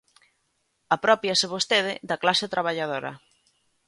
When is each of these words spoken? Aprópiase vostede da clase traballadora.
Aprópiase 0.95 1.45
vostede 1.53 1.93
da 2.09 2.19
clase 2.23 2.45
traballadora. 2.53 3.11